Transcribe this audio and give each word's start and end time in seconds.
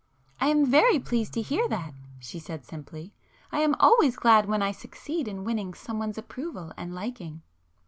"I 0.39 0.47
am 0.47 0.65
very 0.65 0.97
pleased 0.97 1.33
to 1.33 1.43
hear 1.43 1.67
that,"—she 1.67 2.39
said 2.39 2.65
simply—"I 2.65 3.59
am 3.59 3.75
always 3.79 4.15
glad 4.15 4.47
when 4.47 4.63
I 4.63 4.71
succeed 4.71 5.27
in 5.27 5.43
winning 5.43 5.75
somebody's 5.75 6.17
approval 6.17 6.73
and 6.75 6.95
liking." 6.95 7.43